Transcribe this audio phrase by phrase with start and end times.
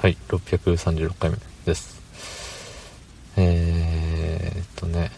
[0.00, 2.00] はい、636回目です。
[3.36, 5.10] えーっとね、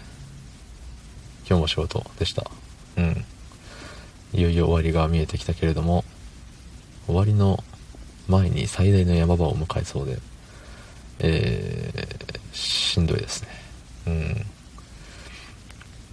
[1.48, 2.50] 今日も仕事でした。
[2.96, 3.24] うん。
[4.32, 6.02] いよいよ終わりが見えてきたけれども、
[7.06, 7.62] 終わりの
[8.26, 10.18] 前に最大の山場を迎えそうで、
[11.20, 13.48] えー、しんどいですね。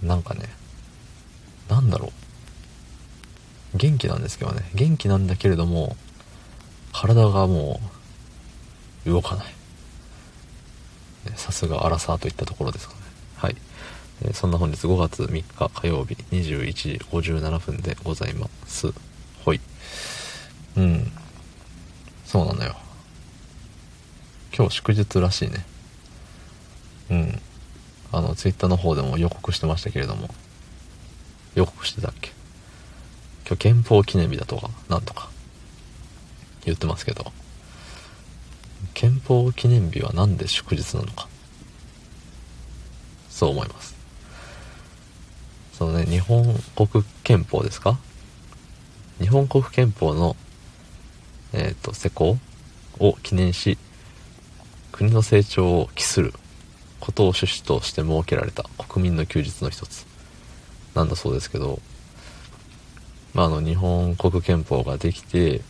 [0.02, 0.08] うん。
[0.08, 0.48] なんかね、
[1.68, 2.12] なんだろ
[3.74, 3.78] う。
[3.78, 4.70] 元気なんですけどね。
[4.76, 5.96] 元気なんだけれども、
[6.92, 7.99] 体がもう、
[9.06, 9.54] 動かない。
[11.36, 13.00] さすがアラサーといったところですかね。
[13.36, 13.56] はい。
[14.22, 18.92] えそんな本日5月3日火曜日21時57分でございます。
[19.44, 19.60] ほい。
[20.76, 21.12] うん。
[22.24, 22.76] そうなのよ。
[24.56, 25.64] 今日祝日らしいね。
[27.10, 27.40] うん。
[28.12, 30.28] あの、ツイッターの方でも予告してましたけれども。
[31.54, 32.30] 予告してたっけ？
[33.46, 35.28] 今日憲法記念日だとか、なんとか
[36.64, 37.32] 言ってますけど。
[38.94, 41.28] 憲法記念日は何で祝日なのか。
[43.28, 43.94] そう思います。
[45.72, 46.44] そのね日本
[46.76, 47.98] 国憲法ですか？
[49.18, 50.36] 日本国憲法の
[51.52, 52.38] えっ、ー、と施行
[52.98, 53.78] を記念し
[54.92, 56.34] 国の成長を期する
[57.00, 60.06] ことを趣旨として設けられた国民の休日の一つ。
[60.94, 61.80] なんだそうですけど
[63.32, 65.62] まああの日本国憲法ができて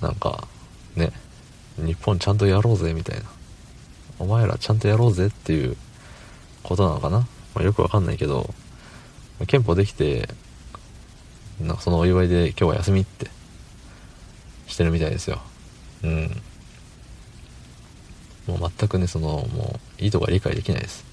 [0.00, 0.48] なんか
[0.96, 1.12] ね
[1.78, 3.24] 日本ちゃんとやろうぜみたいな。
[4.18, 5.76] お前らちゃんとやろうぜっていう
[6.62, 7.26] ことなのかな、ま
[7.60, 8.48] あ、よくわかんないけど
[9.46, 10.28] 憲法できて
[11.60, 13.30] なんかそのお祝いで今日は休みって
[14.66, 15.40] してるみたいですよ。
[16.02, 16.42] うん。
[18.46, 21.04] もう全くねそのもういいとこは理解できないです。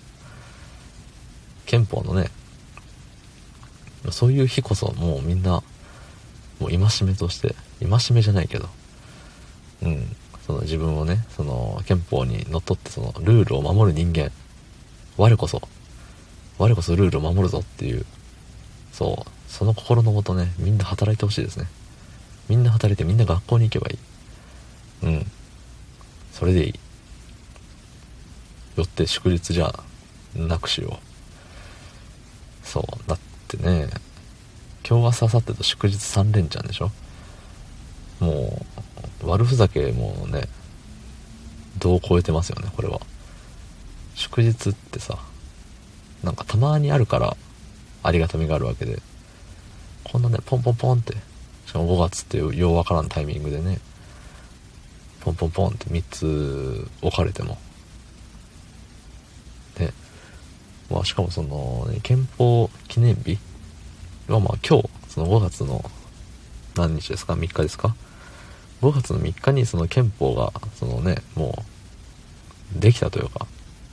[1.65, 2.29] 憲法のね
[4.11, 5.63] そういう日こそもうみんな
[6.59, 8.69] もう戒めとして戒めじゃないけど。
[9.83, 10.15] うん。
[10.45, 14.31] その自分をね、その憲法にのっとってそのルールを守る人間、
[15.17, 15.61] 我こそ、
[16.57, 18.05] 我こそルールを守るぞっていう、
[18.91, 21.67] そう、その心のもとね、みんな働いてほしいですね。
[22.49, 23.99] みんな働いてみんな学校に行けばいい。
[25.03, 25.31] うん。
[26.33, 26.79] それでいい。
[28.75, 29.73] よって祝日じゃ
[30.35, 30.99] なくしよ
[32.63, 32.67] う。
[32.67, 33.09] そう。
[33.09, 33.87] だってね、
[34.87, 36.91] 今日明日明後日と祝日3連チャンでしょ
[38.19, 38.72] もう、
[39.25, 40.47] 悪ふざけもね、
[41.79, 42.99] どう超えてますよね、これは。
[44.15, 45.17] 祝日ってさ、
[46.23, 47.35] なんかたまにあるから
[48.03, 49.01] ありがたみがあるわけで、
[50.03, 51.15] こんなね、ポンポンポンって、
[51.65, 53.79] しかも5月っていうようわからんタイミングでね、
[55.21, 57.57] ポンポンポンって3つ置かれても、
[59.79, 59.93] ね、
[60.91, 63.39] まあしかもその、ね、憲法記念日
[64.27, 65.89] はまあ今日、その5月の
[66.75, 67.95] 何日ですか ?3 日ですか？
[68.83, 71.63] 5月の3日にその憲法が、そのね、も
[72.75, 73.47] う、できたというか、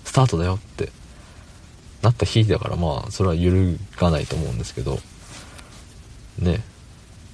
[0.05, 0.91] スタートだよって
[2.03, 4.99] なった日だから、まあ、それは揺るがないと思うんですけど、
[6.41, 6.65] ね、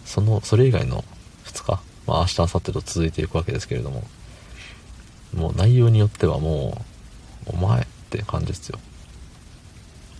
[0.04, 1.02] その、それ以外の
[1.46, 4.04] 2日、まあ、明日、明後日と続いていくわけですけれども、
[5.34, 6.84] もう内容によってはも
[7.46, 8.78] う、お前って感じですよ。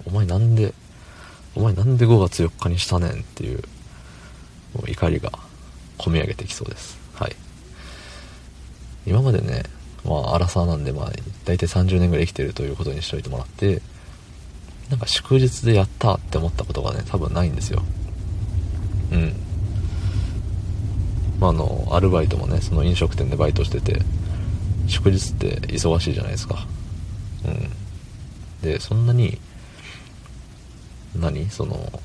[0.06, 0.72] お前なんで、
[1.54, 3.62] お前なんで5月4日にしたねんっていう、
[4.74, 5.32] もう怒りが
[5.98, 7.05] 込み上げてきそうです。
[7.18, 7.36] はい。
[9.06, 9.62] 今までね、
[10.04, 11.12] まあ、アラサーなんで、まあ、
[11.44, 13.80] 大体30年ぐらい生きてるということにしといてもらって、
[14.90, 17.82] なんか祝日でやったって思ったことがね、多分ないんですよ。
[19.12, 19.32] うん。
[21.40, 24.00] まあ、あの、アルバイトもね、その飲食店でバイトしてて、
[24.86, 26.66] 祝日って忙しいじゃないですか。
[27.44, 27.70] うん。
[28.62, 29.38] で、そんなに、
[31.14, 31.48] 何？
[31.50, 32.02] その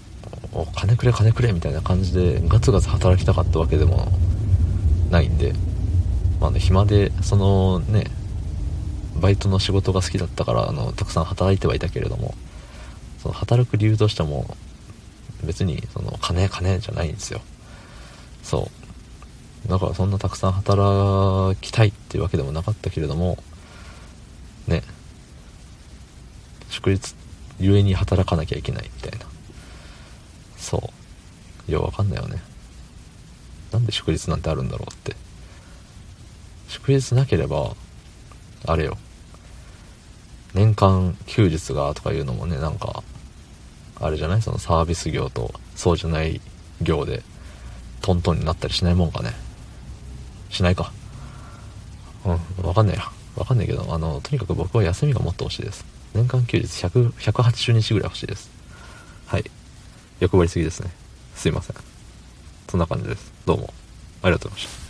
[0.54, 4.08] お、金くれ金くれみたいな感じでガツガツ働きたかったわけでも
[5.12, 5.54] ないんで、
[6.40, 8.06] まあね、暇で、そのね、
[9.20, 12.34] バイトの仕事が好きだったから、あの、たくさん働いてはいたけれども、
[13.22, 14.58] その働く理由としても、
[15.44, 17.42] 別に、その、金、金じゃないんですよ。
[18.42, 18.72] そ
[19.66, 19.70] う。
[19.70, 23.38] だからそんなたくさん働きたいっていうわけでもなかったけれども、
[24.68, 24.82] ね、
[26.70, 27.16] 祝日
[27.60, 29.26] ゆえに働かなきゃいけないみたいな。
[30.58, 30.92] そ
[31.68, 31.72] う。
[31.72, 32.42] ようわかんないよね。
[33.72, 35.16] なんで祝日なんてあるんだろうって。
[36.68, 37.76] 祝日なければ、
[38.66, 38.98] あれよ。
[40.54, 43.04] 年間休日がとかいうのもね、なんか、
[44.00, 44.42] あれじゃない？
[44.42, 46.42] そのサービス業とそうじゃない
[46.82, 47.24] 業で
[48.02, 49.34] トントンになったりしないもんかね。
[50.50, 50.92] しないか。
[52.26, 52.30] う
[52.64, 53.12] ん、わかんないや。
[53.36, 55.86] わかんないけど、あの、とにかく僕は休みがもっと欲しいです。
[56.14, 58.50] 年間休日100、180日ぐらい欲しいです。
[59.28, 59.50] はい。
[60.20, 60.92] 欲張りすぎですね。
[61.36, 61.91] すいません。
[62.72, 63.34] そんな感じです。
[63.46, 63.74] どうも。
[64.24, 64.81] ありがとうございました。